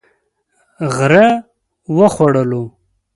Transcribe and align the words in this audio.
غره 0.95 1.27
و 1.97 1.99
خوړلو. 2.13 2.63